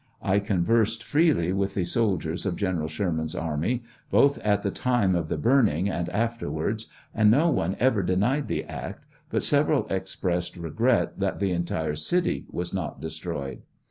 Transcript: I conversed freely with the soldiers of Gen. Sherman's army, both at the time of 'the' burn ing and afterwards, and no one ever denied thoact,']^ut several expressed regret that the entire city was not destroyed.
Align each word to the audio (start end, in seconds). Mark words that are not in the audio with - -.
I 0.23 0.39
conversed 0.39 1.03
freely 1.03 1.53
with 1.53 1.75
the 1.75 1.85
soldiers 1.85 2.47
of 2.47 2.55
Gen. 2.55 2.87
Sherman's 2.87 3.35
army, 3.35 3.83
both 4.09 4.39
at 4.39 4.63
the 4.63 4.71
time 4.71 5.13
of 5.15 5.29
'the' 5.29 5.37
burn 5.37 5.67
ing 5.67 5.91
and 5.91 6.09
afterwards, 6.09 6.87
and 7.13 7.29
no 7.29 7.51
one 7.51 7.75
ever 7.79 8.01
denied 8.01 8.47
thoact,']^ut 8.47 9.43
several 9.43 9.85
expressed 9.89 10.57
regret 10.57 11.19
that 11.19 11.37
the 11.39 11.51
entire 11.51 11.95
city 11.95 12.47
was 12.51 12.73
not 12.73 12.99
destroyed. 12.99 13.61